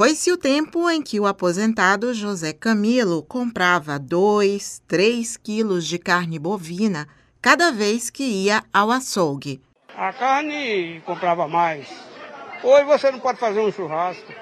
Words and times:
Foi-se 0.00 0.32
o 0.32 0.38
tempo 0.38 0.88
em 0.88 1.02
que 1.02 1.20
o 1.20 1.26
aposentado 1.26 2.14
José 2.14 2.54
Camilo 2.54 3.22
comprava 3.22 3.98
2, 3.98 4.80
3 4.88 5.36
quilos 5.36 5.86
de 5.86 5.98
carne 5.98 6.38
bovina 6.38 7.06
cada 7.38 7.70
vez 7.70 8.08
que 8.08 8.22
ia 8.22 8.64
ao 8.72 8.90
açougue. 8.90 9.60
A 9.94 10.10
carne 10.10 11.02
comprava 11.04 11.46
mais. 11.46 11.86
Hoje 12.64 12.84
você 12.86 13.10
não 13.10 13.20
pode 13.20 13.38
fazer 13.38 13.60
um 13.60 13.70
churrasco. 13.70 14.32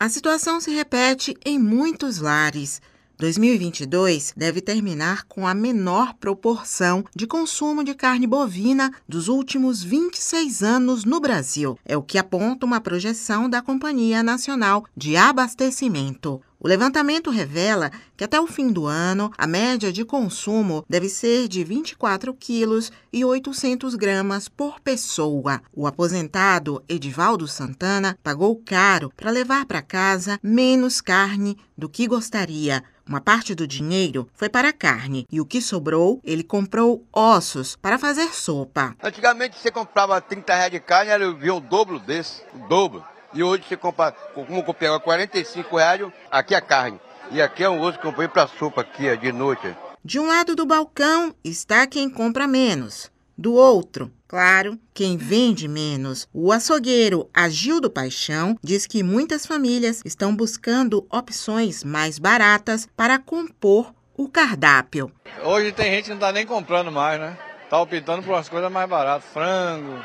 A 0.00 0.08
situação 0.08 0.60
se 0.60 0.74
repete 0.74 1.36
em 1.46 1.60
muitos 1.60 2.18
lares. 2.18 2.82
2022 3.18 4.32
deve 4.36 4.60
terminar 4.60 5.24
com 5.24 5.46
a 5.46 5.54
menor 5.54 6.14
proporção 6.14 7.04
de 7.14 7.26
consumo 7.26 7.84
de 7.84 7.94
carne 7.94 8.26
bovina 8.26 8.92
dos 9.08 9.28
últimos 9.28 9.82
26 9.82 10.62
anos 10.62 11.04
no 11.04 11.20
Brasil. 11.20 11.78
É 11.84 11.96
o 11.96 12.02
que 12.02 12.18
aponta 12.18 12.66
uma 12.66 12.80
projeção 12.80 13.48
da 13.48 13.62
Companhia 13.62 14.22
Nacional 14.22 14.84
de 14.96 15.16
Abastecimento. 15.16 16.42
O 16.64 16.66
levantamento 16.66 17.30
revela 17.30 17.92
que 18.16 18.24
até 18.24 18.40
o 18.40 18.46
fim 18.46 18.72
do 18.72 18.86
ano, 18.86 19.30
a 19.36 19.46
média 19.46 19.92
de 19.92 20.02
consumo 20.02 20.82
deve 20.88 21.10
ser 21.10 21.46
de 21.46 21.62
24 21.62 22.32
quilos 22.32 22.90
e 23.12 23.22
800 23.22 23.94
gramas 23.96 24.48
por 24.48 24.80
pessoa. 24.80 25.60
O 25.74 25.86
aposentado 25.86 26.82
Edivaldo 26.88 27.46
Santana 27.46 28.18
pagou 28.22 28.56
caro 28.64 29.12
para 29.14 29.30
levar 29.30 29.66
para 29.66 29.82
casa 29.82 30.40
menos 30.42 31.02
carne 31.02 31.58
do 31.76 31.86
que 31.86 32.06
gostaria. 32.06 32.82
Uma 33.06 33.20
parte 33.20 33.54
do 33.54 33.66
dinheiro 33.66 34.26
foi 34.34 34.48
para 34.48 34.70
a 34.70 34.72
carne 34.72 35.26
e 35.30 35.38
o 35.38 35.44
que 35.44 35.60
sobrou, 35.60 36.20
ele 36.24 36.42
comprou 36.42 37.04
ossos 37.12 37.76
para 37.76 37.98
fazer 37.98 38.34
sopa. 38.34 38.96
Antigamente 39.02 39.58
você 39.58 39.70
comprava 39.70 40.18
30 40.22 40.54
reais 40.54 40.70
de 40.70 40.80
carne, 40.80 41.10
era 41.10 41.28
o 41.28 41.60
dobro 41.60 41.98
desse, 41.98 42.42
o 42.54 42.66
dobro. 42.66 43.04
E 43.34 43.42
hoje 43.42 43.64
você 43.68 43.76
compra, 43.76 44.12
como 44.34 44.56
eu 44.56 44.62
comprei 44.62 44.88
45 44.98 45.76
reais, 45.76 46.00
aqui 46.30 46.54
é 46.54 46.58
a 46.58 46.62
carne. 46.62 46.98
E 47.30 47.42
aqui 47.42 47.62
é 47.62 47.68
um 47.68 47.80
osso 47.82 47.98
que 47.98 48.06
eu 48.06 48.10
comprei 48.10 48.28
para 48.28 48.46
sopa 48.46 48.80
aqui, 48.80 49.14
de 49.18 49.32
noite. 49.32 49.76
De 50.02 50.18
um 50.18 50.26
lado 50.26 50.56
do 50.56 50.64
balcão 50.64 51.34
está 51.44 51.86
quem 51.86 52.08
compra 52.08 52.46
menos. 52.46 53.10
Do 53.36 53.54
outro, 53.54 54.12
claro, 54.28 54.78
quem 54.92 55.16
vende 55.16 55.66
menos. 55.66 56.28
O 56.32 56.52
açougueiro 56.52 57.28
Agildo 57.34 57.90
Paixão 57.90 58.56
diz 58.62 58.86
que 58.86 59.02
muitas 59.02 59.44
famílias 59.44 60.00
estão 60.04 60.36
buscando 60.36 61.04
opções 61.10 61.82
mais 61.82 62.16
baratas 62.16 62.88
para 62.96 63.18
compor 63.18 63.92
o 64.16 64.28
cardápio. 64.28 65.10
Hoje 65.42 65.72
tem 65.72 65.90
gente 65.90 66.04
que 66.04 66.10
não 66.10 66.16
está 66.16 66.30
nem 66.30 66.46
comprando 66.46 66.92
mais, 66.92 67.18
né? 67.18 67.36
Está 67.64 67.80
optando 67.80 68.22
por 68.22 68.34
umas 68.34 68.48
coisas 68.48 68.70
mais 68.70 68.88
baratas, 68.88 69.28
frango, 69.32 69.98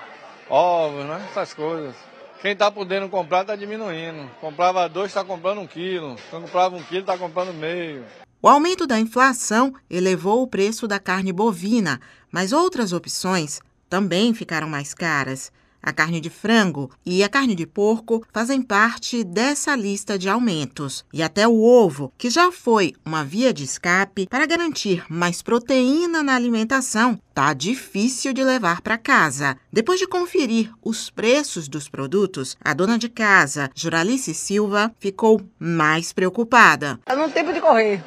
ovos, 0.50 1.05
né? 1.05 1.23
Essas 1.30 1.53
coisas. 1.53 1.95
Quem 2.41 2.53
está 2.53 2.72
podendo 2.72 3.09
comprar 3.09 3.41
está 3.41 3.55
diminuindo. 3.55 4.27
Comprava 4.41 4.89
dois, 4.89 5.09
está 5.09 5.23
comprando 5.23 5.59
um 5.59 5.67
quilo. 5.67 6.16
Quem 6.31 6.41
comprava 6.41 6.75
um 6.75 6.81
quilo, 6.81 7.02
está 7.02 7.16
comprando 7.16 7.53
meio. 7.53 8.03
O 8.41 8.47
aumento 8.47 8.87
da 8.87 8.97
inflação 8.97 9.73
elevou 9.89 10.41
o 10.41 10.47
preço 10.47 10.87
da 10.87 10.97
carne 10.97 11.33
bovina, 11.33 11.99
mas 12.31 12.53
outras 12.53 12.93
opções 12.93 13.59
também 13.89 14.33
ficaram 14.33 14.69
mais 14.69 14.93
caras. 14.93 15.51
A 15.83 15.91
carne 15.91 16.21
de 16.21 16.29
frango 16.29 16.89
e 17.05 17.21
a 17.21 17.27
carne 17.27 17.53
de 17.53 17.65
porco 17.65 18.25
fazem 18.31 18.61
parte 18.61 19.25
dessa 19.25 19.75
lista 19.75 20.17
de 20.17 20.29
aumentos. 20.29 21.03
E 21.11 21.21
até 21.21 21.45
o 21.47 21.61
ovo, 21.61 22.13
que 22.17 22.29
já 22.29 22.49
foi 22.49 22.93
uma 23.05 23.25
via 23.25 23.53
de 23.53 23.65
escape 23.65 24.25
para 24.27 24.45
garantir 24.45 25.03
mais 25.09 25.41
proteína 25.41 26.23
na 26.23 26.35
alimentação, 26.35 27.19
tá 27.33 27.53
difícil 27.53 28.31
de 28.31 28.43
levar 28.43 28.79
para 28.81 28.97
casa. 28.97 29.57
Depois 29.71 29.99
de 29.99 30.07
conferir 30.07 30.71
os 30.81 31.09
preços 31.09 31.67
dos 31.67 31.89
produtos, 31.89 32.55
a 32.63 32.73
dona 32.73 32.97
de 32.97 33.09
casa, 33.09 33.69
Juralice 33.75 34.33
Silva, 34.33 34.93
ficou 34.97 35.41
mais 35.57 36.13
preocupada. 36.13 36.99
Tá 37.03 37.17
no 37.17 37.29
tempo 37.29 37.51
de 37.51 37.59
correr. 37.59 38.01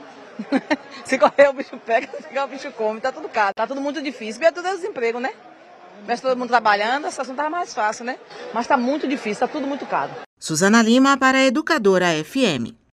se 1.04 1.18
correr 1.18 1.48
o 1.48 1.52
bicho 1.52 1.76
pega, 1.78 2.08
se 2.16 2.22
pegar 2.24 2.44
o 2.44 2.48
bicho 2.48 2.70
come, 2.72 3.00
tá 3.00 3.12
tudo 3.12 3.28
caro, 3.28 3.54
tá 3.54 3.66
tudo 3.66 3.80
muito 3.80 4.02
difícil. 4.02 4.42
E 4.42 4.46
é 4.46 4.52
tudo 4.52 4.68
é 4.68 4.74
desemprego, 4.74 5.18
né? 5.20 5.32
Mas 6.06 6.20
todo 6.20 6.36
mundo 6.36 6.48
trabalhando, 6.48 7.06
a 7.06 7.10
situação 7.10 7.34
estava 7.34 7.50
mais 7.50 7.72
fácil, 7.72 8.04
né? 8.04 8.18
Mas 8.52 8.64
está 8.64 8.76
muito 8.76 9.06
difícil, 9.06 9.32
está 9.32 9.48
tudo 9.48 9.66
muito 9.66 9.86
caro. 9.86 10.10
Suzana 10.38 10.82
Lima 10.82 11.16
para 11.16 11.38
a 11.38 11.44
Educadora 11.44 12.06
FM. 12.24 12.81